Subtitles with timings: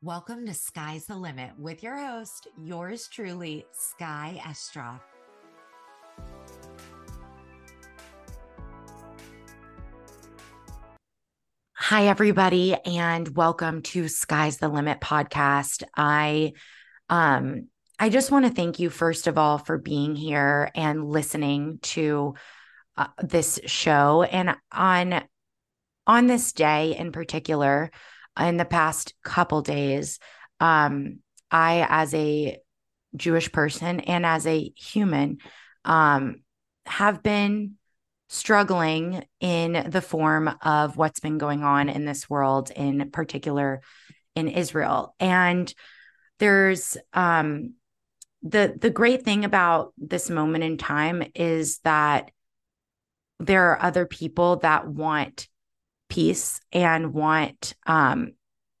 [0.00, 5.00] Welcome to Skye's the Limit with your host, yours truly, Skye Estroff.
[11.72, 15.82] Hi, everybody, and welcome to Skye's the Limit podcast.
[15.96, 16.52] I,
[17.08, 17.66] um,
[17.98, 22.34] I just want to thank you first of all for being here and listening to
[22.96, 24.22] uh, this show.
[24.22, 25.24] And on
[26.06, 27.90] on this day in particular,
[28.38, 30.18] in the past couple days,
[30.60, 31.20] um,
[31.50, 32.58] I, as a
[33.16, 35.38] Jewish person and as a human,
[35.84, 36.42] um,
[36.86, 37.74] have been
[38.28, 43.80] struggling in the form of what's been going on in this world, in particular
[44.34, 45.14] in Israel.
[45.18, 45.72] And
[46.38, 47.74] there's um,
[48.42, 52.30] the the great thing about this moment in time is that
[53.40, 55.48] there are other people that want
[56.08, 58.32] peace and want um,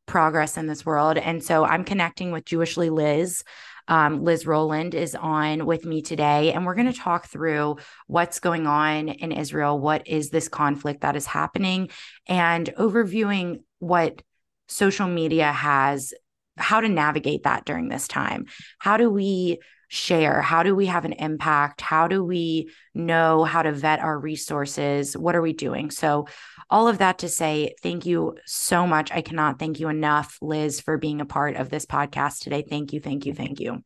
[0.06, 1.18] progress in this world.
[1.18, 3.44] And so I'm connecting with Jewishly Liz.
[3.86, 7.76] Um, Liz Rowland is on with me today, and we're going to talk through
[8.06, 9.78] what's going on in Israel.
[9.78, 11.88] What is this conflict that is happening?
[12.26, 14.20] And overviewing what
[14.68, 16.12] social media has,
[16.58, 18.46] how to navigate that during this time.
[18.78, 20.40] How do we share?
[20.42, 21.80] How do we have an impact?
[21.80, 25.16] How do we know how to vet our resources?
[25.16, 25.90] What are we doing?
[25.90, 26.26] So,
[26.70, 29.10] all of that to say, thank you so much.
[29.10, 32.62] I cannot thank you enough, Liz, for being a part of this podcast today.
[32.68, 33.82] Thank you, thank you, thank you.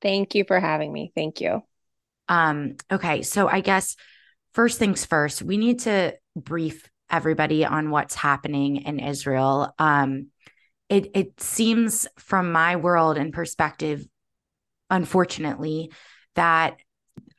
[0.00, 1.12] Thank you for having me.
[1.14, 1.62] Thank you.
[2.28, 3.96] Um, okay, so I guess
[4.54, 9.74] first things first, we need to brief everybody on what's happening in Israel.
[9.78, 10.28] Um,
[10.88, 14.06] it it seems from my world and perspective
[14.92, 15.90] unfortunately,
[16.36, 16.76] that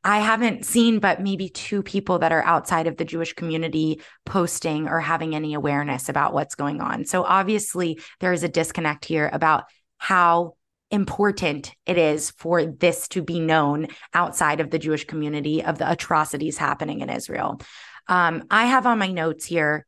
[0.03, 4.89] I haven't seen but maybe two people that are outside of the Jewish community posting
[4.89, 7.05] or having any awareness about what's going on.
[7.05, 9.63] So obviously, there is a disconnect here about
[9.97, 10.55] how
[10.91, 15.89] important it is for this to be known outside of the Jewish community of the
[15.89, 17.61] atrocities happening in Israel.
[18.07, 19.85] Um, I have on my notes here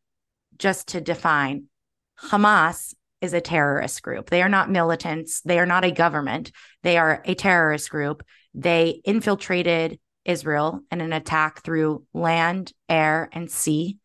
[0.57, 1.65] just to define
[2.19, 2.93] Hamas
[3.25, 4.29] is a terrorist group.
[4.29, 5.41] They are not militants.
[5.41, 6.51] They are not a government.
[6.83, 8.23] They are a terrorist group.
[8.53, 13.97] They infiltrated Israel in an attack through land, air, and sea,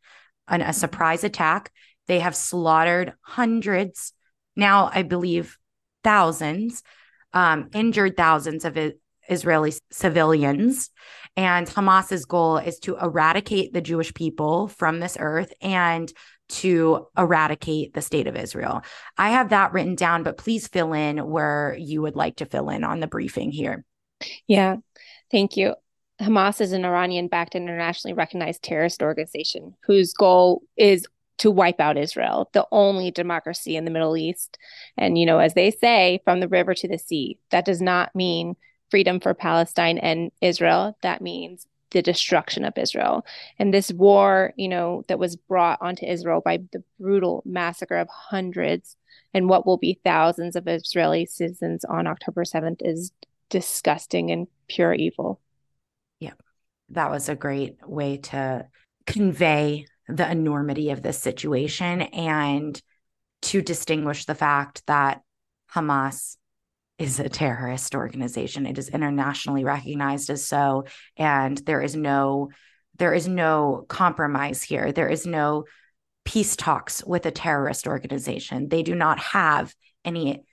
[0.49, 1.71] an, a surprise attack.
[2.09, 4.13] They have slaughtered hundreds,
[4.57, 5.57] now I believe
[6.03, 6.83] thousands,
[7.33, 8.77] um, injured thousands of
[9.29, 10.91] Israeli civilians.
[11.37, 16.13] And Hamas's goal is to eradicate the Jewish people from this earth and
[16.51, 18.83] to eradicate the state of Israel.
[19.17, 22.71] I have that written down, but please fill in where you would like to fill
[22.71, 23.85] in on the briefing here.
[24.47, 24.77] Yeah,
[25.31, 25.75] thank you.
[26.21, 31.07] Hamas is an Iranian backed internationally recognized terrorist organization whose goal is
[31.39, 34.59] to wipe out Israel, the only democracy in the Middle East.
[34.99, 38.15] And, you know, as they say, from the river to the sea, that does not
[38.15, 38.57] mean
[38.91, 40.99] freedom for Palestine and Israel.
[41.01, 43.25] That means the destruction of Israel.
[43.59, 48.09] And this war, you know, that was brought onto Israel by the brutal massacre of
[48.09, 48.97] hundreds
[49.35, 53.13] and what will be thousands of Israeli citizens on October 7th is
[53.49, 55.41] disgusting and pure evil.
[56.19, 56.33] Yeah.
[56.91, 58.67] That was a great way to
[59.07, 62.81] convey the enormity of this situation and
[63.43, 65.23] to distinguish the fact that
[65.73, 66.37] Hamas
[67.01, 68.67] is a terrorist organization.
[68.67, 70.85] It is internationally recognized as so,
[71.17, 72.51] and there is no
[72.99, 74.93] there is no compromise here.
[74.93, 75.65] There is no
[76.27, 78.69] peace talks with a terrorist organization.
[78.69, 79.75] They do not have
[80.05, 80.45] any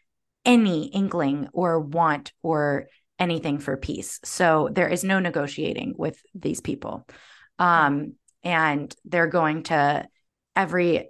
[0.46, 2.88] any inkling or want or
[3.20, 4.22] anything for peace.
[4.24, 7.06] So there is no negotiating with these people.
[7.60, 8.14] Um,
[8.44, 10.08] and they're going to
[10.56, 11.10] every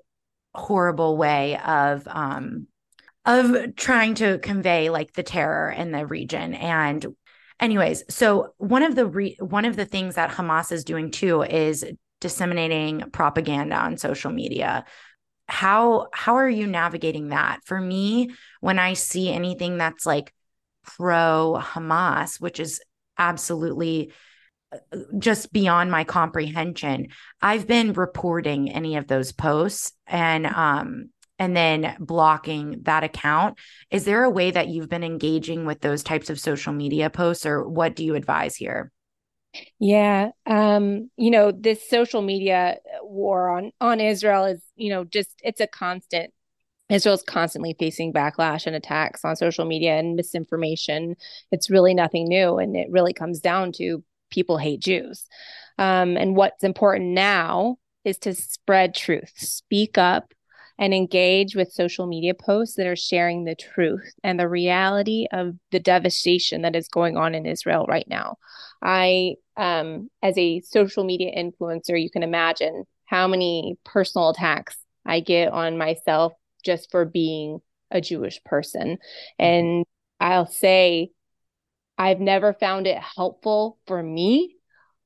[0.55, 2.67] horrible way of um,
[3.27, 6.55] of trying to convey like the terror in the region.
[6.55, 7.05] And
[7.59, 11.43] anyways so one of the re- one of the things that hamas is doing too
[11.43, 11.85] is
[12.21, 14.85] disseminating propaganda on social media.
[15.49, 17.59] How how are you navigating that?
[17.65, 20.33] For me when i see anything that's like
[20.83, 22.81] pro hamas which is
[23.18, 24.13] absolutely
[24.71, 24.77] uh,
[25.19, 27.07] just beyond my comprehension
[27.41, 29.91] i've been reporting any of those posts.
[30.07, 31.09] And um
[31.39, 33.57] and then blocking that account.
[33.92, 37.45] Is there a way that you've been engaging with those types of social media posts,
[37.45, 38.92] or what do you advise here?
[39.80, 45.39] Yeah, um, you know, this social media war on on Israel is, you know, just
[45.44, 46.34] it's a constant.
[46.89, 51.16] Israel's constantly facing backlash and attacks on social media and misinformation.
[51.51, 55.25] It's really nothing new, and it really comes down to people hate Jews.
[55.78, 60.34] Um, and what's important now is to spread truth, speak up,
[60.79, 65.56] and engage with social media posts that are sharing the truth and the reality of
[65.71, 68.38] the devastation that is going on in Israel right now.
[68.81, 75.21] I, um, as a social media influencer, you can imagine how many personal attacks I
[75.21, 76.33] get on myself
[76.63, 77.59] just for being
[77.89, 78.97] a Jewish person.
[79.39, 79.85] And
[80.19, 81.12] I'll say,
[81.97, 84.57] I've never found it helpful for me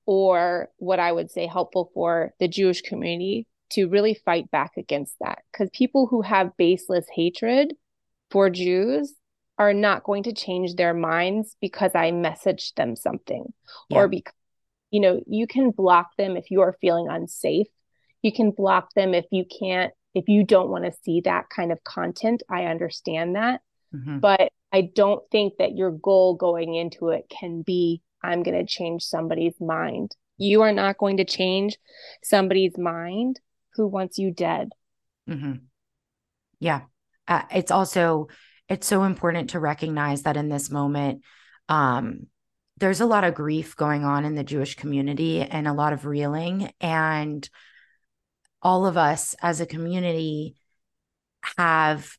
[0.06, 5.16] or what I would say helpful for the Jewish community to really fight back against
[5.22, 5.40] that.
[5.52, 7.74] Because people who have baseless hatred
[8.30, 9.14] for Jews
[9.58, 13.54] are not going to change their minds because I messaged them something
[13.90, 13.98] yeah.
[14.00, 14.34] or because,
[14.90, 17.68] you know, you can block them if you are feeling unsafe.
[18.22, 21.72] You can block them if you can't, if you don't want to see that kind
[21.72, 22.44] of content.
[22.50, 23.62] I understand that.
[23.94, 24.20] Mm-hmm.
[24.20, 28.66] But I don't think that your goal going into it can be I'm going to
[28.66, 30.16] change somebody's mind.
[30.38, 31.78] You are not going to change
[32.24, 33.40] somebody's mind
[33.76, 34.70] who wants you dead.
[35.30, 35.54] Mm-hmm.
[36.60, 36.82] Yeah.
[37.28, 38.28] Uh, it's also
[38.68, 41.24] it's so important to recognize that in this moment
[41.70, 42.28] um,
[42.78, 46.06] there's a lot of grief going on in the Jewish community and a lot of
[46.06, 47.48] reeling and
[48.62, 50.56] all of us as a community
[51.58, 52.18] have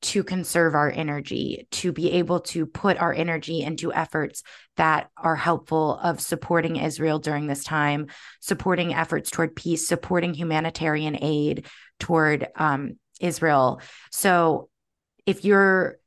[0.00, 4.42] to conserve our energy, to be able to put our energy into efforts
[4.76, 8.06] that are helpful of supporting Israel during this time,
[8.40, 11.66] supporting efforts toward peace, supporting humanitarian aid
[11.98, 13.80] toward um, Israel.
[14.12, 14.68] So
[15.26, 15.98] if you're,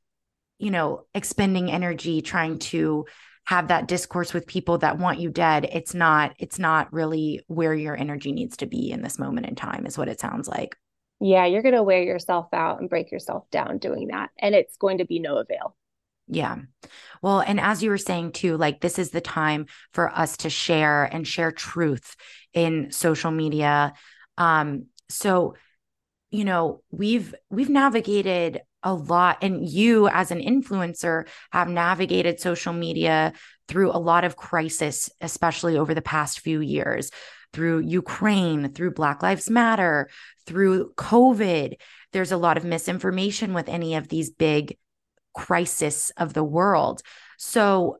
[0.58, 3.06] you know, expending energy trying to
[3.44, 7.74] have that discourse with people that want you dead, it's not, it's not really where
[7.74, 10.76] your energy needs to be in this moment in time, is what it sounds like
[11.22, 14.30] yeah, you're going to wear yourself out and break yourself down doing that.
[14.38, 15.76] And it's going to be no avail.
[16.26, 16.56] Yeah.
[17.22, 20.50] Well, and as you were saying too, like this is the time for us to
[20.50, 22.16] share and share truth
[22.52, 23.92] in social media.
[24.36, 25.54] Um, so,
[26.30, 32.72] you know, we've we've navigated a lot and you as an influencer have navigated social
[32.72, 33.32] media
[33.68, 37.12] through a lot of crisis especially over the past few years
[37.52, 40.08] through Ukraine, through Black Lives Matter,
[40.46, 41.74] through COVID.
[42.12, 44.76] There's a lot of misinformation with any of these big
[45.34, 47.02] crisis of the world.
[47.38, 47.98] So,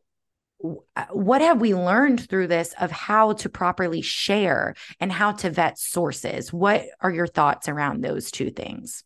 [0.94, 5.50] uh, what have we learned through this of how to properly share and how to
[5.50, 6.52] vet sources?
[6.52, 9.02] What are your thoughts around those two things?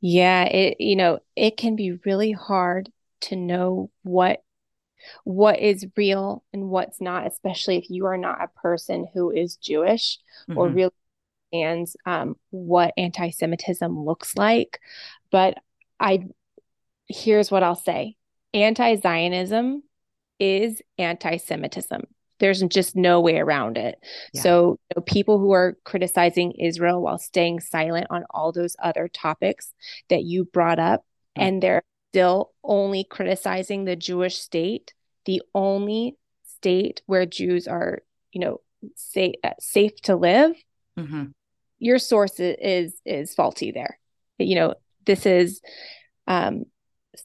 [0.00, 2.90] Yeah, it you know, it can be really hard
[3.22, 4.42] to know what
[5.24, 9.56] what is real and what's not, especially if you are not a person who is
[9.56, 10.18] Jewish
[10.48, 10.58] mm-hmm.
[10.58, 10.90] or really
[11.52, 14.80] understands um, what anti Semitism looks like.
[15.30, 15.58] But
[15.98, 16.24] I,
[17.08, 18.16] here's what I'll say
[18.54, 19.82] anti Zionism
[20.38, 22.02] is anti Semitism.
[22.38, 23.98] There's just no way around it.
[24.32, 24.40] Yeah.
[24.40, 29.08] So, you know, people who are criticizing Israel while staying silent on all those other
[29.08, 29.74] topics
[30.08, 31.42] that you brought up, mm-hmm.
[31.42, 34.92] and they're still only criticizing the Jewish state,
[35.26, 38.02] the only state where Jews are,
[38.32, 38.60] you know,
[38.96, 40.52] safe safe to live.
[40.98, 41.26] Mm-hmm.
[41.78, 43.98] Your source is is faulty there.
[44.38, 44.74] You know,
[45.06, 45.60] this is
[46.26, 46.64] um,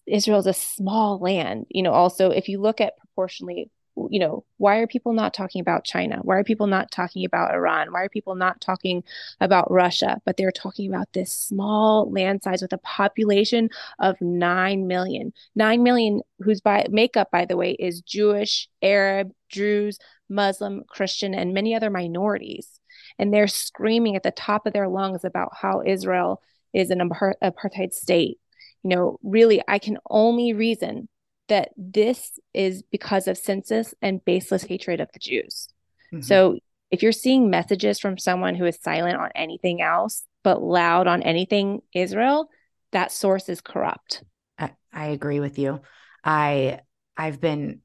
[0.05, 1.65] Israel is a small land.
[1.69, 3.71] You know, also if you look at proportionally
[4.09, 6.19] you know, why are people not talking about China?
[6.21, 7.91] Why are people not talking about Iran?
[7.91, 9.03] Why are people not talking
[9.39, 10.21] about Russia?
[10.25, 13.69] But they're talking about this small land size with a population
[13.99, 15.33] of 9 million.
[15.55, 19.97] 9 million, whose by makeup, by the way, is Jewish, Arab, Druze,
[20.29, 22.79] Muslim, Christian, and many other minorities.
[23.17, 26.41] And they're screaming at the top of their lungs about how Israel
[26.73, 28.39] is an apartheid state.
[28.83, 31.07] You know, really, I can only reason
[31.47, 35.67] that this is because of census and baseless hatred of the Jews.
[36.11, 36.21] Mm-hmm.
[36.21, 36.59] So
[36.91, 41.23] if you're seeing messages from someone who is silent on anything else but loud on
[41.23, 42.49] anything Israel,
[42.91, 44.23] that source is corrupt.
[44.57, 45.81] I, I agree with you.
[46.23, 46.79] I
[47.17, 47.81] I've been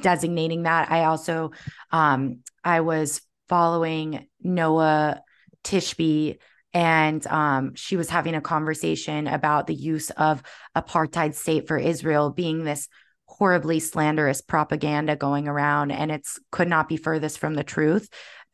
[0.00, 0.90] designating that.
[0.90, 1.52] I also
[1.90, 5.22] um I was following Noa
[5.64, 6.38] Tishby
[6.72, 10.42] and um, she was having a conversation about the use of
[10.76, 12.88] apartheid state for Israel being this
[13.26, 18.08] horribly slanderous propaganda going around, and it's could not be furthest from the truth.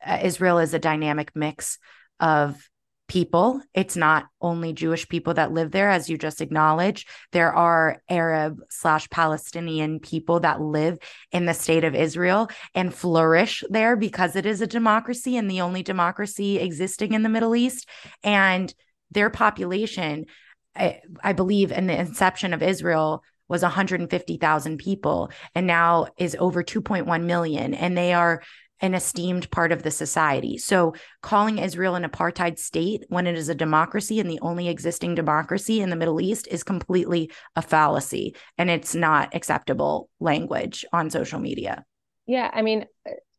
[0.05, 1.79] Uh, Israel is a dynamic mix
[2.21, 2.69] of
[3.09, 3.61] people.
[3.75, 7.09] It's not only Jewish people that live there, as you just acknowledged.
[7.33, 10.99] There are Arab slash Palestinian people that live
[11.33, 15.61] in the state of Israel and flourish there because it is a democracy and the
[15.61, 17.89] only democracy existing in the Middle East.
[18.23, 18.73] And
[19.11, 20.27] their population,
[20.75, 26.65] I, I believe, in the inception of Israel, was 150,000 people and now is over
[26.65, 27.75] 2.1 million.
[27.75, 28.43] And they are
[28.81, 30.59] an esteemed part of the society.
[30.59, 35.15] So, calling Israel an apartheid state when it is a democracy and the only existing
[35.15, 41.11] democracy in the Middle East is completely a fallacy and it's not acceptable language on
[41.11, 41.85] social media.
[42.27, 42.51] Yeah.
[42.53, 42.87] I mean,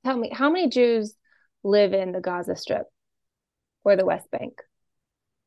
[0.04, 1.16] tell me, how many Jews
[1.64, 2.88] live in the Gaza Strip
[3.84, 4.62] or the West Bank?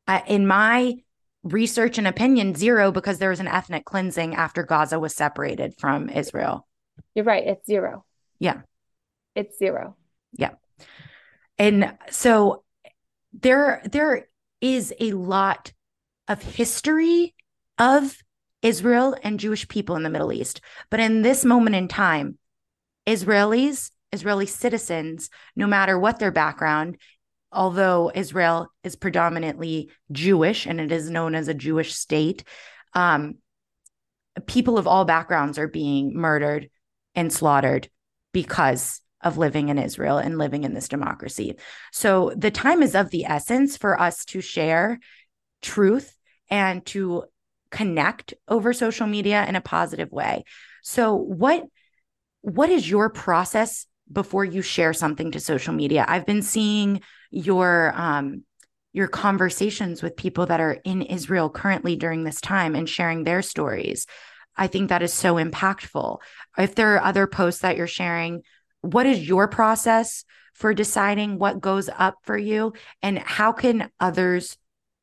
[0.07, 0.95] Uh, in my
[1.43, 6.09] research and opinion, zero, because there was an ethnic cleansing after Gaza was separated from
[6.09, 6.67] Israel.
[7.15, 7.45] You're right.
[7.45, 8.05] It's zero.
[8.39, 8.61] Yeah.
[9.35, 9.95] It's zero.
[10.33, 10.51] Yeah.
[11.57, 12.63] And so
[13.33, 14.27] there there
[14.59, 15.73] is a lot
[16.27, 17.33] of history
[17.77, 18.17] of
[18.61, 20.61] Israel and Jewish people in the Middle East.
[20.89, 22.37] But in this moment in time,
[23.07, 26.97] Israelis, Israeli citizens, no matter what their background,
[27.51, 32.43] although Israel is predominantly Jewish and it is known as a Jewish state,
[32.93, 33.35] um,
[34.45, 36.69] people of all backgrounds are being murdered
[37.15, 37.89] and slaughtered
[38.31, 41.55] because of living in Israel and living in this democracy.
[41.91, 44.99] So the time is of the essence for us to share
[45.61, 46.15] truth
[46.49, 47.25] and to
[47.69, 50.43] connect over social media in a positive way.
[50.83, 51.65] So what
[52.41, 56.05] what is your process before you share something to social media?
[56.07, 58.43] I've been seeing your um
[58.93, 63.41] your conversations with people that are in Israel currently during this time and sharing their
[63.41, 64.05] stories.
[64.57, 66.17] I think that is so impactful.
[66.57, 68.41] If there are other posts that you're sharing
[68.81, 72.73] what is your process for deciding what goes up for you?
[73.01, 74.57] And how can others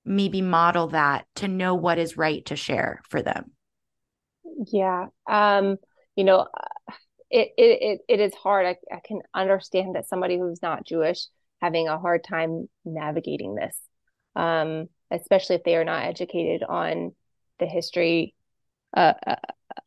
[0.05, 3.53] maybe model that to know what is right to share for them?
[4.73, 5.77] Yeah um
[6.17, 6.49] you know
[7.31, 8.67] it it it, it is hard.
[8.67, 11.27] I, I can understand that somebody who's not jewish
[11.61, 13.77] having a hard time navigating this
[14.35, 17.13] um especially if they are not educated on
[17.59, 18.35] the history
[18.97, 19.37] uh, uh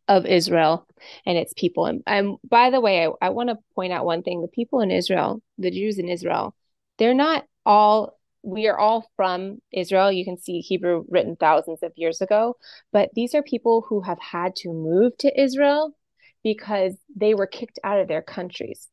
[0.08, 0.88] of Israel
[1.25, 1.86] and its people.
[1.86, 4.81] And, and by the way, I, I want to point out one thing the people
[4.81, 6.55] in Israel, the Jews in Israel,
[6.98, 10.12] they're not all, we are all from Israel.
[10.12, 12.58] You can see Hebrew written thousands of years ago,
[12.91, 15.96] but these are people who have had to move to Israel
[16.43, 18.88] because they were kicked out of their countries.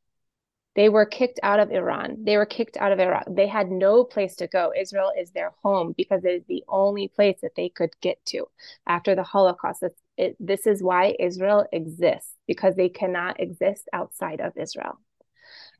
[0.78, 2.18] They were kicked out of Iran.
[2.22, 3.24] They were kicked out of Iraq.
[3.28, 4.72] They had no place to go.
[4.78, 8.46] Israel is their home because it is the only place that they could get to
[8.86, 9.82] after the Holocaust.
[10.16, 15.00] It, this is why Israel exists because they cannot exist outside of Israel.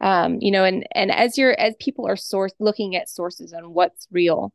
[0.01, 3.73] Um, you know, and and as you're as people are source looking at sources on
[3.73, 4.53] what's real,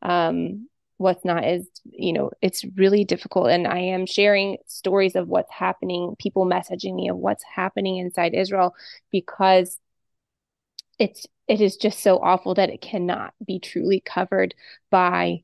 [0.00, 3.50] um, what's not is you know it's really difficult.
[3.50, 8.34] And I am sharing stories of what's happening, people messaging me of what's happening inside
[8.34, 8.74] Israel
[9.10, 9.78] because
[10.98, 14.54] it's it is just so awful that it cannot be truly covered
[14.90, 15.42] by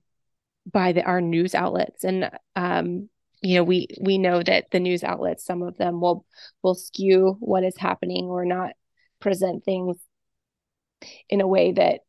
[0.71, 3.09] by the, our news outlets and um
[3.43, 6.25] you know we we know that the news outlets some of them will
[6.63, 8.73] will skew what is happening or not
[9.21, 9.97] present things
[11.29, 12.01] in a way that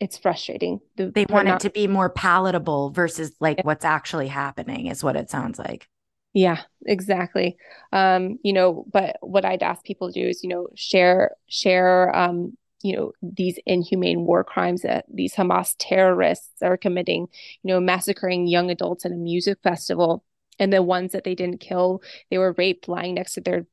[0.00, 0.80] it's frustrating.
[0.96, 5.16] They want not- it to be more palatable versus like what's actually happening is what
[5.16, 5.88] it sounds like.
[6.34, 7.56] Yeah exactly.
[7.92, 12.14] Um you know but what i'd ask people to do is you know share share
[12.14, 17.26] um you know these inhumane war crimes that these Hamas terrorists are committing,
[17.62, 20.24] you know, massacring young adults in a music festival,
[20.58, 23.66] and the ones that they didn't kill, they were raped lying next to their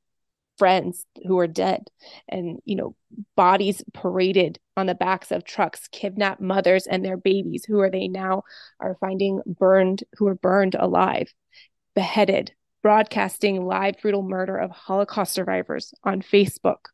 [0.58, 1.90] friends who are dead,
[2.28, 2.96] and you know,
[3.36, 8.08] bodies paraded on the backs of trucks, kidnapped mothers and their babies, who are they
[8.08, 8.44] now
[8.80, 11.34] are finding burned, who are burned alive,
[11.96, 16.88] beheaded, broadcasting live brutal murder of Holocaust survivors on Facebook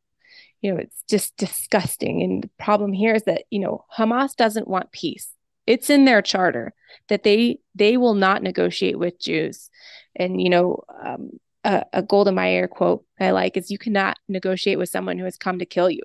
[0.61, 2.21] you know, it's just disgusting.
[2.21, 5.31] And the problem here is that, you know, Hamas doesn't want peace.
[5.67, 6.73] It's in their charter
[7.09, 9.69] that they they will not negotiate with Jews.
[10.15, 11.31] And you know, um,
[11.63, 15.37] a, a Golda Meir quote I like is, "You cannot negotiate with someone who has
[15.37, 16.03] come to kill you."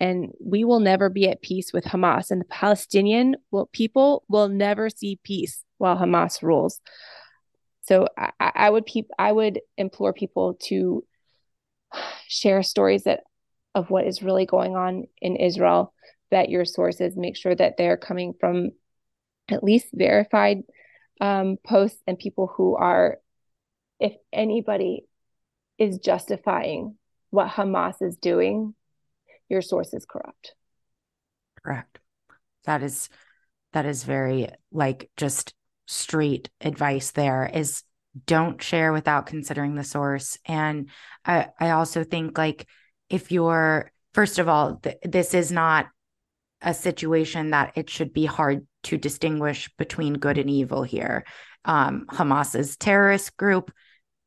[0.00, 4.48] And we will never be at peace with Hamas, and the Palestinian will, people will
[4.48, 6.80] never see peace while Hamas rules.
[7.82, 11.04] So I, I would I would implore people to
[12.28, 13.20] share stories that
[13.74, 15.94] of what is really going on in Israel,
[16.30, 18.70] that your sources make sure that they're coming from
[19.50, 20.58] at least verified
[21.20, 23.18] um, posts and people who are,
[24.02, 25.06] if anybody
[25.78, 26.96] is justifying
[27.30, 28.74] what Hamas is doing,
[29.48, 30.54] your source is corrupt.
[31.62, 32.00] Correct.
[32.64, 33.08] That is
[33.72, 35.54] that is very like just
[35.86, 37.84] straight advice there is
[38.26, 40.90] don't share without considering the source and
[41.24, 42.66] i i also think like
[43.08, 45.86] if you're first of all th- this is not
[46.60, 51.24] a situation that it should be hard to distinguish between good and evil here
[51.64, 53.72] um, hamas is terrorist group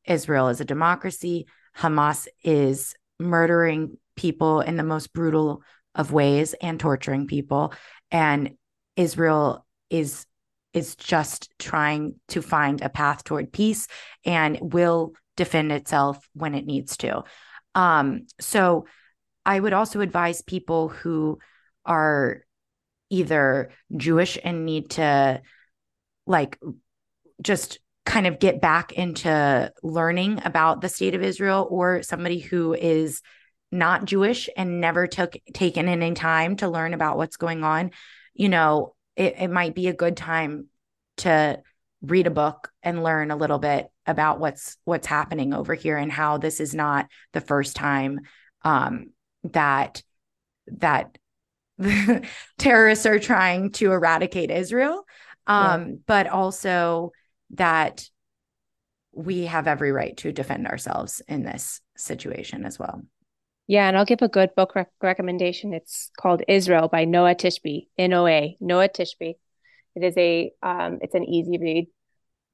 [0.06, 1.46] israel is a democracy
[1.76, 5.62] hamas is murdering people in the most brutal
[5.94, 7.72] of ways and torturing people.
[8.10, 8.56] And
[8.96, 10.26] Israel is
[10.72, 13.88] is just trying to find a path toward peace
[14.26, 17.24] and will defend itself when it needs to.
[17.74, 18.84] Um, so
[19.46, 21.38] I would also advise people who
[21.86, 22.42] are
[23.08, 25.40] either Jewish and need to
[26.26, 26.58] like
[27.40, 32.72] just kind of get back into learning about the state of Israel or somebody who
[32.72, 33.20] is
[33.72, 37.90] not Jewish and never took taken any time to learn about what's going on,
[38.32, 40.66] you know, it, it might be a good time
[41.18, 41.60] to
[42.00, 46.12] read a book and learn a little bit about what's what's happening over here and
[46.12, 48.20] how this is not the first time
[48.62, 49.10] um,
[49.42, 50.02] that
[50.68, 51.18] that
[52.58, 55.04] terrorists are trying to eradicate Israel,
[55.46, 55.94] um, yeah.
[56.06, 57.12] but also
[57.56, 58.08] that
[59.12, 63.02] we have every right to defend ourselves in this situation as well.
[63.66, 65.72] Yeah, and I'll give a good book rec- recommendation.
[65.72, 69.34] It's called Israel by Noa Tishby, N O A, Noa Tishby.
[69.94, 71.88] It is a, um, it's an easy read.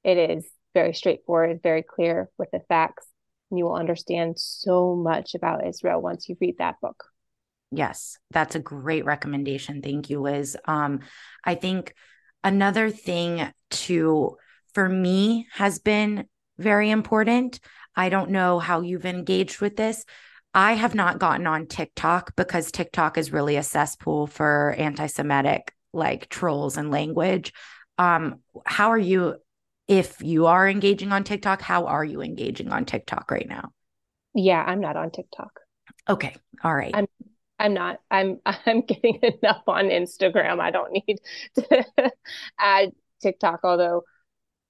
[0.03, 3.05] It is very straightforward, very clear with the facts.
[3.51, 7.03] And you will understand so much about Israel once you read that book.
[7.71, 9.81] Yes, that's a great recommendation.
[9.81, 10.57] Thank you, Liz.
[10.65, 11.01] Um,
[11.43, 11.93] I think
[12.43, 14.37] another thing to
[14.73, 16.27] for me has been
[16.57, 17.59] very important.
[17.95, 20.05] I don't know how you've engaged with this.
[20.53, 26.29] I have not gotten on TikTok because TikTok is really a cesspool for anti-Semitic like
[26.29, 27.53] trolls and language.
[27.97, 29.35] Um, how are you
[29.87, 31.61] if you are engaging on TikTok?
[31.61, 33.71] How are you engaging on TikTok right now?
[34.33, 35.59] Yeah, I'm not on TikTok.
[36.09, 36.35] Okay.
[36.63, 36.91] All right.
[36.93, 37.07] I'm
[37.59, 37.99] I'm not.
[38.09, 40.59] I'm I'm getting enough on Instagram.
[40.59, 41.19] I don't need
[41.55, 41.85] to
[42.59, 44.03] add TikTok, although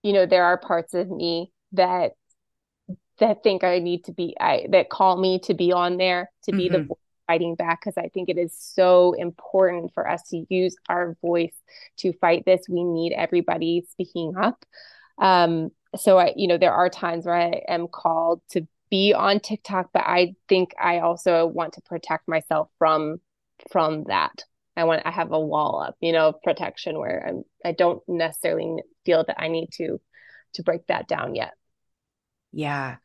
[0.03, 2.11] you know, there are parts of me that
[3.19, 6.51] that think I need to be I that call me to be on there, to
[6.51, 6.87] be mm-hmm.
[6.87, 6.95] the
[7.27, 11.55] fighting back because I think it is so important for us to use our voice
[11.97, 12.67] to fight this.
[12.69, 14.65] We need everybody speaking up.
[15.17, 19.39] Um, so I, you know, there are times where I am called to be on
[19.39, 23.19] TikTok, but I think I also want to protect myself from
[23.71, 24.43] from that.
[24.75, 28.81] I want I have a wall up, you know, protection where I'm I don't necessarily
[29.05, 29.99] feel that I need to
[30.53, 31.53] to break that down yet.
[32.51, 32.97] Yeah.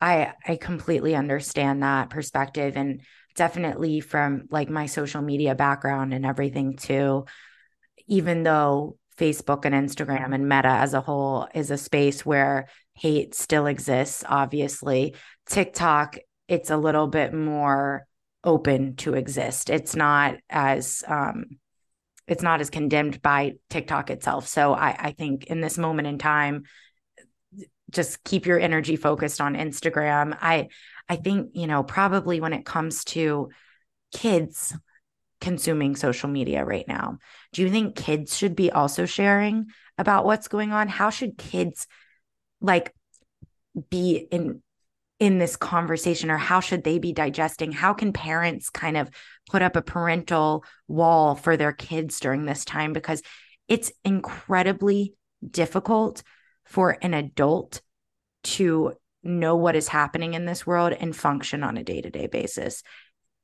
[0.00, 3.02] I I completely understand that perspective and
[3.34, 7.26] definitely from like my social media background and everything too.
[8.06, 13.34] Even though Facebook and Instagram and Meta as a whole is a space where hate
[13.34, 15.14] still exists, obviously.
[15.46, 18.06] TikTok, it's a little bit more
[18.42, 19.70] open to exist.
[19.70, 21.58] It's not as um,
[22.26, 24.46] it's not as condemned by TikTok itself.
[24.46, 26.64] So I, I think in this moment in time,
[27.90, 30.36] just keep your energy focused on Instagram.
[30.40, 30.68] I
[31.08, 33.50] I think, you know, probably when it comes to
[34.12, 34.74] kids
[35.40, 37.18] consuming social media right now,
[37.52, 39.66] do you think kids should be also sharing
[39.98, 40.88] about what's going on?
[40.88, 41.86] How should kids
[42.60, 42.94] like
[43.90, 44.62] be in
[45.20, 47.72] in this conversation or how should they be digesting?
[47.72, 49.10] How can parents kind of
[49.48, 52.92] put up a parental wall for their kids during this time?
[52.92, 53.22] Because
[53.68, 55.14] it's incredibly
[55.48, 56.22] difficult
[56.64, 57.80] for an adult
[58.42, 62.82] to know what is happening in this world and function on a day-to-day basis.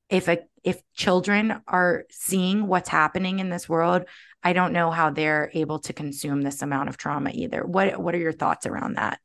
[0.09, 4.05] If a if children are seeing what's happening in this world
[4.43, 7.65] i don't know how they're able to consume this amount of trauma either.
[7.65, 9.21] What what are your thoughts around that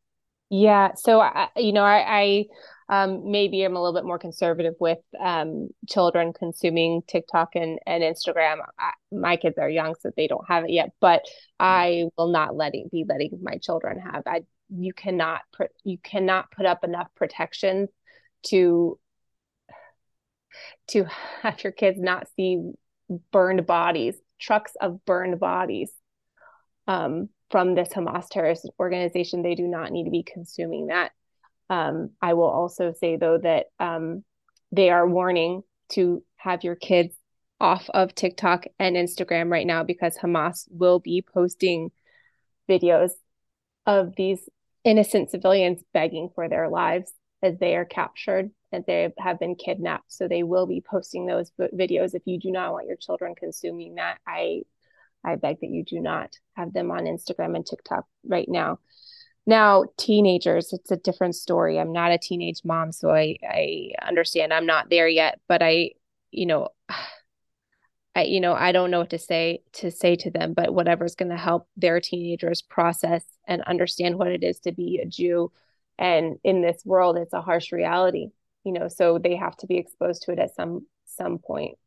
[0.50, 0.94] yeah.
[0.96, 2.46] So, I, you know, I,
[2.90, 7.80] I um, maybe I'm a little bit more conservative with um, children consuming TikTok and,
[7.88, 8.58] and Instagram.
[8.78, 11.24] I, my kids are young, so they don't have it yet, but
[11.60, 14.24] I will not letting be letting my children have.
[14.28, 17.90] I you cannot put you cannot put up enough protections
[18.48, 19.00] to
[20.90, 21.06] to
[21.42, 22.72] have your kids not see
[23.32, 25.92] burned bodies, trucks of burned bodies.
[26.88, 29.42] Um, from this Hamas terrorist organization.
[29.42, 31.12] They do not need to be consuming that.
[31.70, 34.24] Um, I will also say, though, that um,
[34.72, 37.16] they are warning to have your kids
[37.60, 41.92] off of TikTok and Instagram right now because Hamas will be posting
[42.70, 43.12] videos
[43.86, 44.50] of these
[44.84, 50.12] innocent civilians begging for their lives as they are captured and they have been kidnapped.
[50.12, 52.14] So they will be posting those videos.
[52.14, 54.64] If you do not want your children consuming that, I
[55.26, 58.80] I beg that you do not have them on Instagram and TikTok right now.
[59.48, 61.80] Now, teenagers, it's a different story.
[61.80, 65.92] I'm not a teenage mom, so I I understand I'm not there yet, but I,
[66.32, 66.70] you know,
[68.16, 71.16] I you know, I don't know what to say to say to them, but whatever's
[71.16, 75.52] going to help their teenagers process and understand what it is to be a Jew
[75.98, 78.32] and in this world it's a harsh reality
[78.66, 81.78] you know, so they have to be exposed to it at some some point.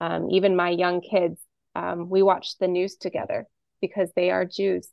[0.00, 1.40] Um, even my young kids,
[1.78, 3.46] um, we watch the news together
[3.80, 4.88] because they are Jews,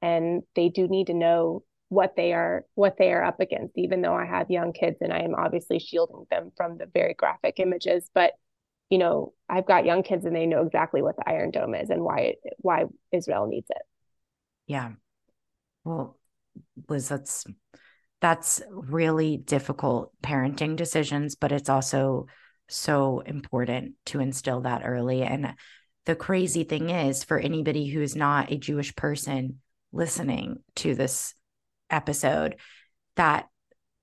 [0.00, 3.76] and they do need to know what they are what they are up against.
[3.76, 7.12] Even though I have young kids, and I am obviously shielding them from the very
[7.12, 8.32] graphic images, but
[8.88, 11.90] you know, I've got young kids, and they know exactly what the Iron Dome is
[11.90, 13.82] and why why Israel needs it.
[14.66, 14.92] Yeah.
[15.84, 16.18] Well,
[16.88, 17.44] Liz, that's
[18.22, 22.28] that's really difficult parenting decisions, but it's also
[22.66, 25.22] so important to instill that early.
[25.22, 25.54] And
[26.06, 29.60] the crazy thing is, for anybody who is not a Jewish person
[29.92, 31.34] listening to this
[31.90, 32.56] episode,
[33.16, 33.48] that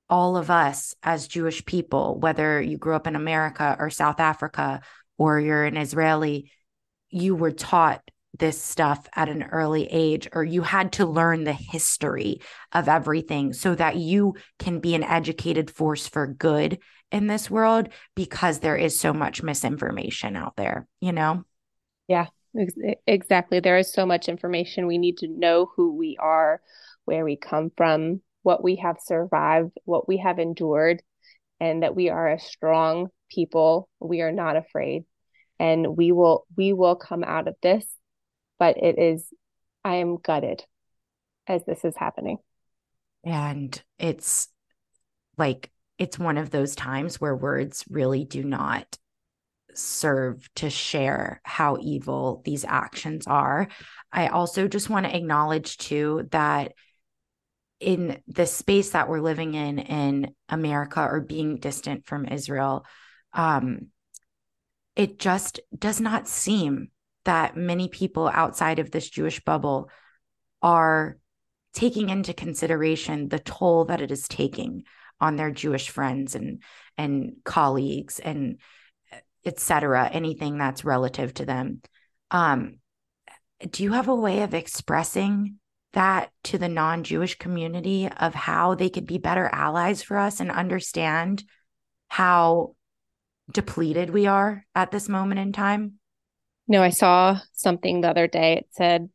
[0.10, 4.82] all of us as Jewish people, whether you grew up in America or South Africa
[5.18, 6.52] or you're an Israeli,
[7.10, 8.02] you were taught
[8.38, 12.40] this stuff at an early age, or you had to learn the history
[12.72, 16.80] of everything so that you can be an educated force for good
[17.12, 21.44] in this world because there is so much misinformation out there, you know?
[22.12, 22.28] Yeah,
[22.60, 23.62] ex- exactly.
[23.62, 24.86] There is so much information.
[24.86, 26.62] We need to know who we are,
[27.06, 31.02] where we come from, what we have survived, what we have endured,
[31.62, 33.88] and that we are a strong people.
[34.02, 35.06] We are not afraid.
[35.58, 37.86] And we will we will come out of this
[38.62, 39.26] but it is
[39.84, 40.64] i am gutted
[41.48, 42.38] as this is happening
[43.24, 44.50] and it's
[45.36, 49.00] like it's one of those times where words really do not
[49.78, 53.68] serve to share how evil these actions are.
[54.12, 56.74] I also just want to acknowledge too that
[57.80, 62.86] in the space that we're living in in america or being distant from israel
[63.34, 63.88] um
[64.96, 66.90] it just does not seem
[67.26, 69.90] that many people outside of this Jewish bubble
[70.62, 71.18] are
[71.74, 74.84] taking into consideration the toll that it is taking
[75.20, 76.62] on their Jewish friends and
[76.98, 78.60] and colleagues and
[79.46, 80.10] etc.
[80.12, 81.82] Anything that's relative to them.
[82.30, 82.80] Um,
[83.70, 85.58] do you have a way of expressing
[85.94, 90.50] that to the non-Jewish community of how they could be better allies for us and
[90.50, 91.44] understand
[92.08, 92.76] how
[93.52, 96.00] depleted we are at this moment in time?
[96.72, 98.54] know, I saw something the other day.
[98.54, 99.10] It said,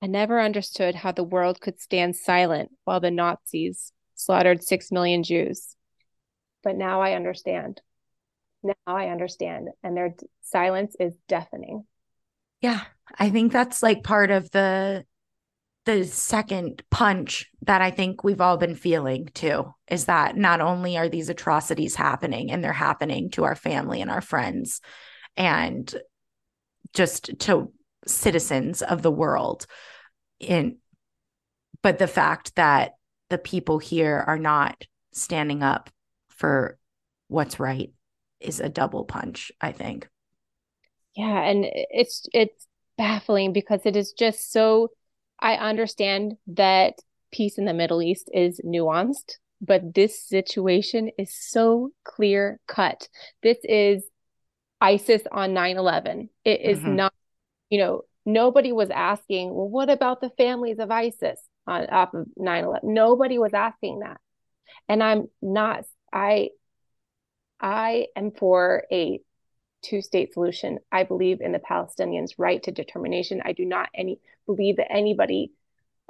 [0.00, 5.22] I never understood how the world could stand silent while the Nazis slaughtered six million
[5.22, 5.76] Jews.
[6.62, 7.80] But now I understand.
[8.64, 9.68] Now I understand.
[9.82, 11.84] And their silence is deafening.
[12.60, 12.80] Yeah.
[13.18, 15.04] I think that's like part of the
[15.84, 20.96] the second punch that I think we've all been feeling too is that not only
[20.96, 24.80] are these atrocities happening and they're happening to our family and our friends
[25.36, 25.94] and
[26.94, 27.70] just to
[28.06, 29.66] citizens of the world
[30.40, 30.78] in
[31.82, 32.92] but the fact that
[33.28, 35.90] the people here are not standing up
[36.28, 36.78] for
[37.28, 37.92] what's right
[38.44, 40.08] is a double punch i think
[41.16, 44.88] yeah and it's it's baffling because it is just so
[45.40, 46.94] i understand that
[47.32, 53.08] peace in the middle east is nuanced but this situation is so clear cut
[53.42, 54.04] this is
[54.84, 56.28] ISIS on 9 11.
[56.44, 56.96] It is mm-hmm.
[56.96, 57.14] not,
[57.70, 62.26] you know, nobody was asking, well, what about the families of ISIS on off of
[62.36, 62.92] 9 11?
[62.92, 64.18] Nobody was asking that.
[64.88, 66.50] And I'm not, I,
[67.64, 69.20] I am for a
[69.82, 70.80] two state solution.
[70.92, 73.40] I believe in the Palestinians' right to determination.
[73.42, 75.50] I do not any believe that anybody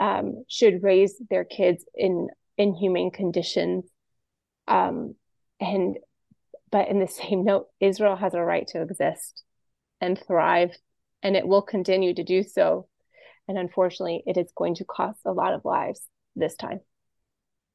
[0.01, 2.27] um, should raise their kids in
[2.59, 3.85] inhumane conditions.
[4.67, 5.15] Um,
[5.61, 5.97] and
[6.73, 9.45] but in the same note, Israel has a right to exist
[10.01, 10.77] and thrive,
[11.23, 12.89] and it will continue to do so.
[13.47, 16.01] And unfortunately, it is going to cost a lot of lives
[16.35, 16.81] this time.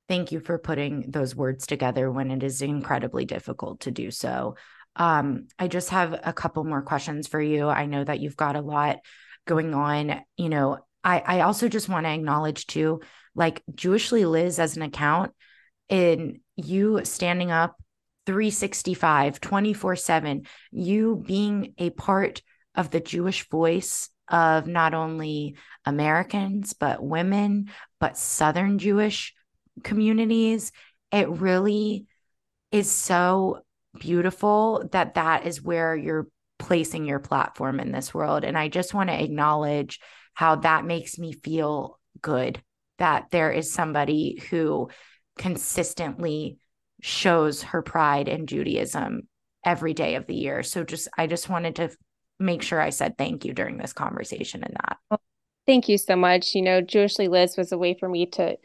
[0.10, 4.56] Thank you for putting those words together when it is incredibly difficult to do so.
[4.96, 7.70] Um, I just have a couple more questions for you.
[7.70, 8.98] I know that you've got a lot
[9.46, 10.20] going on.
[10.36, 13.02] You know, I, I also just want to acknowledge too,
[13.36, 15.32] like Jewishly Liz as an account,
[15.90, 17.76] in you standing up
[18.26, 22.42] 365, 24 7, you being a part
[22.74, 27.70] of the Jewish voice of not only Americans, but women,
[28.00, 29.36] but Southern Jewish
[29.84, 30.72] communities.
[31.12, 32.06] It really
[32.72, 33.62] is so
[34.00, 36.28] beautiful that that is where you're
[36.60, 38.44] placing your platform in this world.
[38.44, 40.00] And I just want to acknowledge
[40.34, 42.62] how that makes me feel good
[43.00, 44.90] that there is somebody who
[45.38, 46.58] consistently
[47.02, 49.22] shows her pride in Judaism
[49.66, 50.64] every day of the year.
[50.64, 51.90] So just I just wanted to
[52.40, 55.20] make sure I said thank you during this conversation and that.
[55.66, 56.56] Thank you so much.
[56.56, 58.58] You know, Jewishly Liz was a way for me to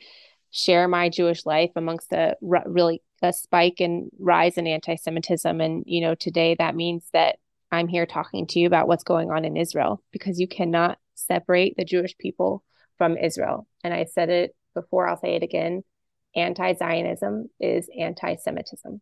[0.57, 5.61] share my Jewish life amongst a really a spike and rise in anti-Semitism.
[5.61, 7.39] And you know, today that means that
[7.73, 11.77] I'm here talking to you about what's going on in Israel because you cannot separate
[11.77, 12.63] the Jewish people
[12.99, 13.67] from Israel.
[13.83, 15.83] And I said it before, I'll say it again.
[16.37, 19.01] Anti-Zionism is anti-Semitism.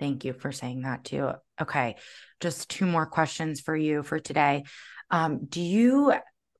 [0.00, 1.30] Thank you for saying that too.
[1.60, 1.94] Okay.
[2.40, 4.64] Just two more questions for you for today.
[5.10, 6.12] Um, do you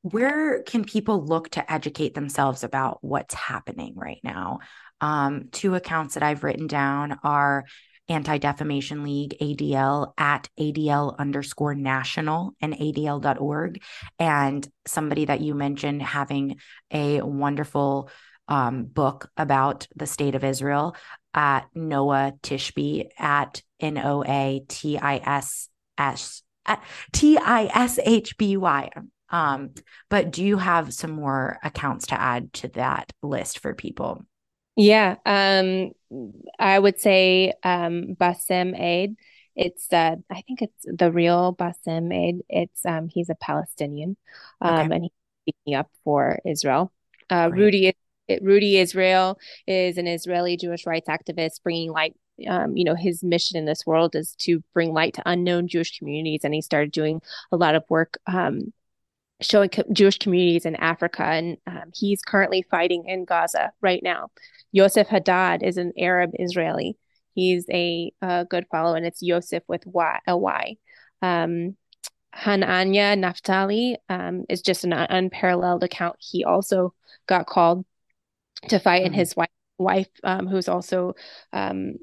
[0.05, 4.59] where can people look to educate themselves about what's happening right now?
[5.01, 7.65] Um, two accounts that I've written down are
[8.11, 13.83] Anti Defamation League, ADL, at ADL underscore national and ADL.org.
[14.19, 16.59] And somebody that you mentioned having
[16.91, 18.11] a wonderful
[18.47, 20.97] um, book about the state of Israel
[21.33, 26.43] at Noa Tishby at N O A T I S S
[27.15, 28.91] T I S H B Y.
[29.31, 29.71] Um,
[30.11, 34.25] but do you have some more accounts to add to that list for people?
[34.77, 35.93] Yeah, um,
[36.59, 39.17] I would say um, Bassem Eid.
[39.57, 42.43] It's uh, I think it's the real Bassem Eid.
[42.49, 44.17] It's um, he's a Palestinian,
[44.61, 44.95] um, okay.
[44.95, 45.13] and he's
[45.45, 46.93] speaking up for Israel.
[47.31, 47.95] Uh, Rudy
[48.41, 52.15] Rudy Israel is an Israeli Jewish rights activist, bringing light.
[52.49, 55.97] Um, you know, his mission in this world is to bring light to unknown Jewish
[55.99, 58.73] communities, and he started doing a lot of work um,
[59.45, 64.31] showing co- Jewish communities in Africa, and um, he's currently fighting in Gaza right now.
[64.75, 66.97] Yoseph Haddad is an Arab Israeli.
[67.35, 70.77] He's a, a good follow, and it's Yosef with y, a Y.
[71.23, 71.77] Um,
[72.35, 76.17] Hananya Naftali um, is just an unparalleled account.
[76.19, 76.95] He also
[77.27, 77.85] got called
[78.69, 79.07] to fight, mm-hmm.
[79.07, 81.15] and his wife, wife um, who's also
[81.53, 81.95] um,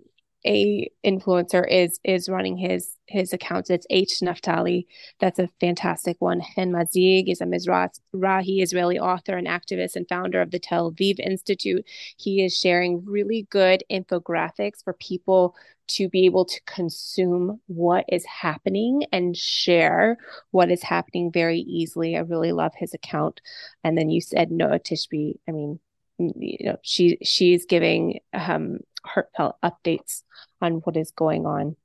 [0.45, 3.69] a influencer is is running his his accounts.
[3.69, 4.85] It's H Naftali.
[5.19, 6.39] That's a fantastic one.
[6.39, 11.19] Hen Mazzig is a Mizrahi Israeli author and activist and founder of the Tel Aviv
[11.19, 11.85] Institute.
[12.17, 15.55] He is sharing really good infographics for people
[15.87, 20.17] to be able to consume what is happening and share
[20.51, 22.15] what is happening very easily.
[22.15, 23.41] I really love his account.
[23.83, 25.39] And then you said Noa Tishby.
[25.49, 25.79] I mean,
[26.17, 30.23] you know, she she's giving um heartfelt updates
[30.61, 31.75] on what is going on.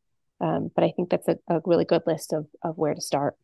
[0.41, 3.37] Um, but I think that's a, a really good list of of where to start.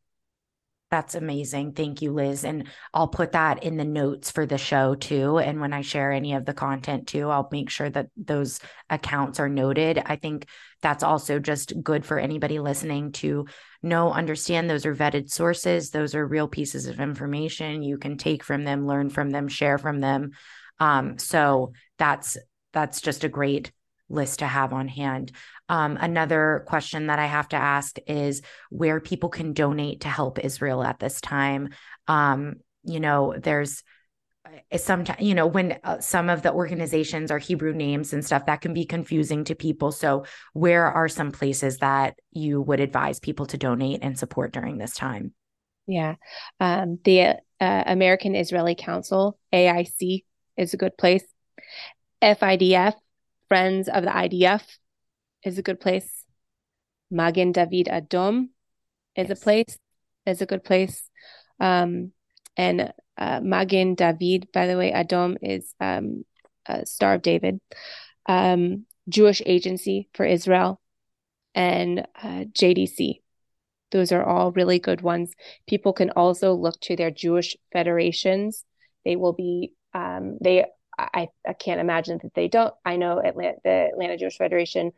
[0.93, 1.73] That's amazing.
[1.73, 2.45] Thank you, Liz.
[2.45, 5.39] And I'll put that in the notes for the show too.
[5.39, 9.41] And when I share any of the content too, I'll make sure that those accounts
[9.41, 10.03] are noted.
[10.05, 10.47] I think
[10.83, 13.47] that's also just good for anybody listening to
[13.83, 15.93] know, understand those are vetted sources.
[15.93, 17.83] Those are real pieces of information.
[17.83, 20.33] You can take from them, learn from them, share from them.
[20.79, 22.37] Um, so that's
[22.73, 23.73] that's just a great
[24.09, 25.33] list to have on hand.
[25.69, 30.39] Um, another question that I have to ask is where people can donate to help
[30.39, 31.71] Israel at this time.
[32.07, 33.83] Um, you know, there's
[34.45, 38.47] uh, sometimes you know when uh, some of the organizations are hebrew names and stuff
[38.47, 43.21] that can be confusing to people so where are some places that you would advise
[43.21, 45.33] people to donate and support during this time
[45.87, 46.17] yeah
[46.59, 47.21] um, the
[47.61, 50.25] uh, american israeli council aic
[50.57, 51.25] is a good place
[52.23, 52.95] FIDF,
[53.49, 54.63] Friends of the IDF,
[55.45, 56.25] is a good place.
[57.11, 58.49] Magen David Adom
[59.17, 59.39] is yes.
[59.39, 59.79] a place,
[60.25, 61.11] is a good place.
[61.61, 62.13] Um,
[62.57, 66.25] and uh, Magen David, by the way, Adom is um,
[66.67, 67.61] a Star of David,
[68.27, 70.81] um, Jewish Agency for Israel,
[71.55, 73.21] and uh, JDC.
[73.91, 75.35] Those are all really good ones.
[75.67, 78.65] People can also look to their Jewish federations.
[79.05, 80.65] They will be um, they
[80.99, 82.75] I, I can't imagine that they don't.
[82.85, 84.93] I know Atlanta, the Atlanta Jewish Federation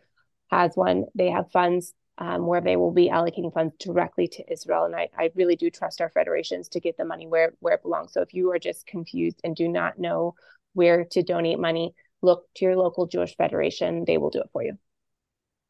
[0.51, 1.05] has one.
[1.15, 4.85] They have funds um, where they will be allocating funds directly to Israel.
[4.85, 7.83] And I, I really do trust our federations to get the money where, where it
[7.83, 8.13] belongs.
[8.13, 10.35] So if you are just confused and do not know
[10.75, 14.05] where to donate money, look to your local Jewish Federation.
[14.05, 14.79] They will do it for you.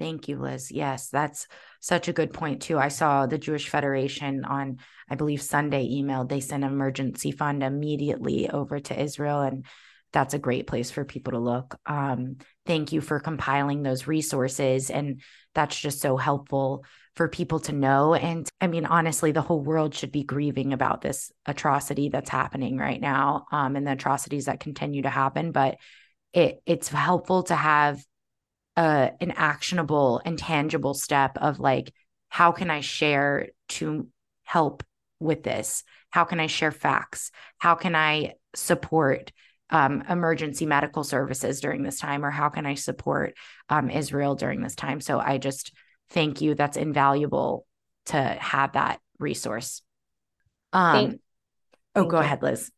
[0.01, 0.73] Thank you, Liz.
[0.73, 1.47] Yes, that's
[1.81, 2.79] such a good point, too.
[2.79, 6.29] I saw the Jewish Federation on, I believe, Sunday emailed.
[6.29, 9.41] They sent an emergency fund immediately over to Israel.
[9.41, 9.65] And
[10.15, 11.79] that's a great place for people to look.
[11.85, 14.89] Um, thank you for compiling those resources.
[14.89, 15.21] And
[15.55, 16.85] that's just so helpful
[17.17, 18.15] for people to know.
[18.15, 22.79] And I mean, honestly, the whole world should be grieving about this atrocity that's happening
[22.79, 25.53] right now um, and the atrocities that continue to happen.
[25.53, 25.77] But
[26.33, 28.03] it, it's helpful to have
[28.77, 31.93] uh, an actionable and tangible step of like,
[32.29, 34.09] how can I share to
[34.45, 34.83] help
[35.21, 35.85] with this?
[36.11, 37.31] How can I share facts?
[37.59, 39.33] How can I support?
[39.75, 43.37] Um, emergency medical services during this time, or how can I support
[43.69, 45.01] um, Israel during this time?
[45.01, 45.73] So I just
[46.11, 46.55] thank you.
[46.55, 47.67] That's invaluable
[48.07, 49.83] to have that resource.
[50.73, 51.21] Um, thank,
[51.97, 52.23] oh, thank go you.
[52.23, 52.71] ahead, Liz.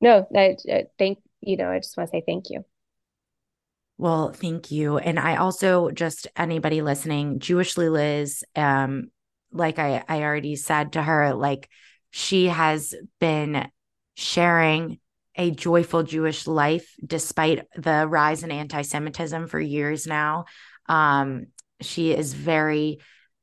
[0.00, 2.64] No, that, uh, thank you know, I just want to say thank you.
[3.98, 4.98] Well, thank you.
[4.98, 9.10] And I also just anybody listening, Jewishly Liz, um,
[9.50, 11.68] like I, I already said to her, like
[12.10, 13.68] she has been
[14.14, 15.00] sharing
[15.36, 20.46] a joyful Jewish life despite the rise in anti-Semitism for years now.
[20.86, 21.46] Um,
[21.80, 22.98] she is very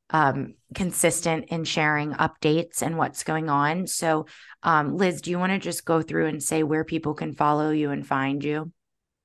[0.10, 3.88] um, consistent in sharing updates and what's going on.
[3.88, 4.28] So,
[4.64, 7.72] um, Liz, do you want to just go through and say where people can follow
[7.72, 8.72] you and find you?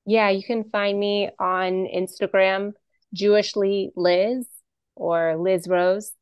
[0.07, 2.73] Yeah, you can find me on Instagram,
[3.15, 4.47] Jewishly Liz
[4.97, 6.13] or Liz Rose.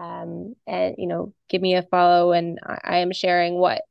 [0.00, 3.82] Um, and you know, give me a follow, and I am sharing what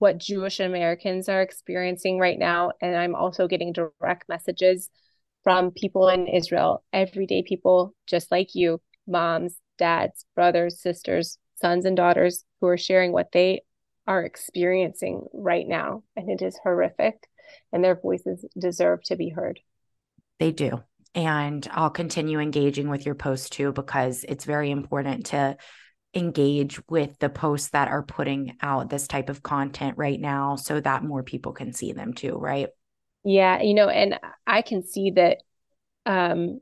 [0.00, 4.88] what Jewish Americans are experiencing right now, and I'm also getting direct messages
[5.44, 11.96] from people in Israel, everyday people just like you, moms, dads, brothers, sisters, sons, and
[11.96, 13.60] daughters who are sharing what they
[14.06, 16.02] are experiencing right now.
[16.16, 17.28] And it is horrific,
[17.70, 19.60] and their voices deserve to be heard.
[20.38, 20.82] They do.
[21.14, 25.58] And I'll continue engaging with your post too, because it's very important to
[26.14, 30.80] engage with the posts that are putting out this type of content right now so
[30.80, 32.68] that more people can see them too, right?
[33.24, 35.38] Yeah, you know, and I can see that
[36.06, 36.60] um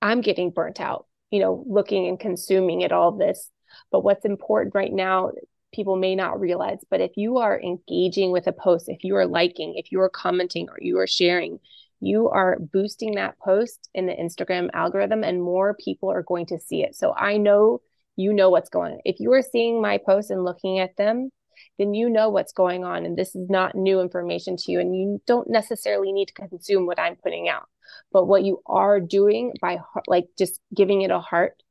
[0.00, 3.50] I'm getting burnt out, you know, looking and consuming at all this.
[3.90, 5.32] But what's important right now,
[5.72, 9.26] people may not realize, but if you are engaging with a post, if you are
[9.26, 11.58] liking, if you are commenting or you are sharing,
[12.00, 16.58] you are boosting that post in the Instagram algorithm and more people are going to
[16.58, 16.94] see it.
[16.94, 17.82] So I know
[18.18, 19.00] you know what's going on.
[19.04, 21.30] If you are seeing my posts and looking at them,
[21.78, 24.94] then you know what's going on and this is not new information to you and
[24.94, 27.68] you don't necessarily need to consume what I'm putting out.
[28.12, 31.62] But what you are doing by like just giving it a heart,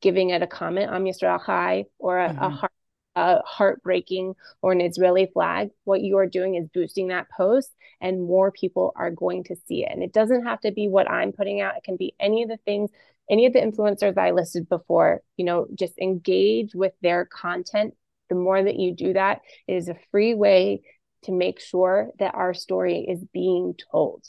[0.00, 2.42] giving it a comment on Yisrael Chai or a, mm-hmm.
[2.42, 2.72] a heart
[3.16, 8.22] a heartbreaking or an Israeli flag, what you are doing is boosting that post and
[8.22, 9.90] more people are going to see it.
[9.90, 12.48] And it doesn't have to be what I'm putting out, it can be any of
[12.48, 12.90] the things,
[13.30, 15.22] any of the influencers that I listed before.
[15.36, 17.94] You know, just engage with their content.
[18.28, 20.82] The more that you do that, it is a free way
[21.22, 24.24] to make sure that our story is being told.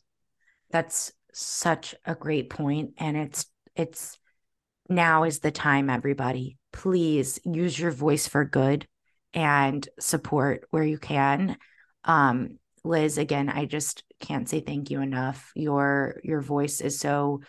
[0.70, 4.20] That's such a great point and it's it's
[4.90, 8.88] now is the time everybody please use your voice for good
[9.34, 11.58] and support where you can.
[12.04, 15.52] Um, Liz, again, I just can't say thank you enough.
[15.56, 17.42] Your your voice is so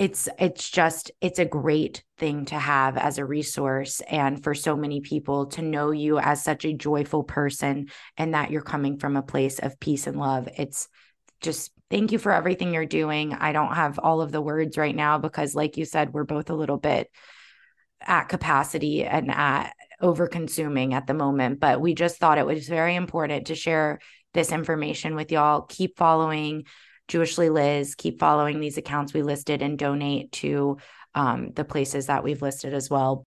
[0.00, 4.74] it's it's just it's a great thing to have as a resource and for so
[4.74, 9.14] many people to know you as such a joyful person and that you're coming from
[9.14, 10.48] a place of peace and love.
[10.56, 10.88] It's
[11.42, 13.34] just thank you for everything you're doing.
[13.34, 16.48] I don't have all of the words right now because like you said, we're both
[16.48, 17.10] a little bit
[18.00, 21.60] at capacity and at over consuming at the moment.
[21.60, 23.98] But we just thought it was very important to share
[24.32, 25.60] this information with y'all.
[25.60, 26.64] Keep following
[27.10, 30.76] Jewishly Liz, keep following these accounts we listed and donate to
[31.16, 33.24] um, the places that we've listed as well.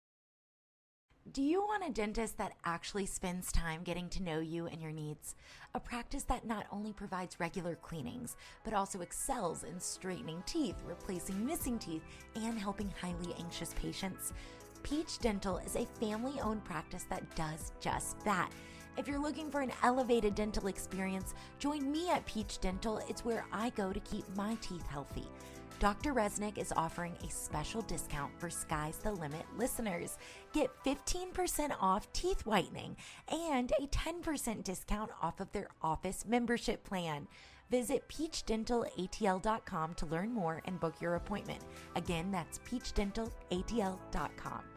[1.30, 4.92] Do you want a dentist that actually spends time getting to know you and your
[4.92, 5.34] needs?
[5.74, 11.44] A practice that not only provides regular cleanings, but also excels in straightening teeth, replacing
[11.44, 12.04] missing teeth,
[12.36, 14.32] and helping highly anxious patients?
[14.82, 18.50] Peach Dental is a family owned practice that does just that.
[18.96, 22.98] If you're looking for an elevated dental experience, join me at Peach Dental.
[23.08, 25.26] It's where I go to keep my teeth healthy.
[25.80, 26.14] Dr.
[26.14, 30.16] Resnick is offering a special discount for Skye's the Limit listeners.
[30.52, 32.96] Get 15% off teeth whitening
[33.28, 37.26] and a 10% discount off of their office membership plan.
[37.70, 41.64] Visit peachdentalatl.com to learn more and book your appointment.
[41.96, 44.73] Again, that's peachdentalatl.com.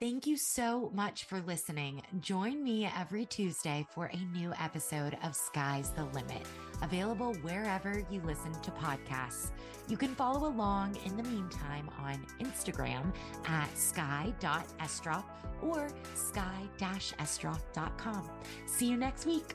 [0.00, 2.00] Thank you so much for listening.
[2.20, 6.46] Join me every Tuesday for a new episode of Skye's the Limit,
[6.80, 9.50] available wherever you listen to podcasts.
[9.88, 13.12] You can follow along in the meantime on Instagram
[13.44, 15.24] at skye.estroff
[15.60, 18.30] or sky-estroff.com.
[18.64, 19.54] See you next week.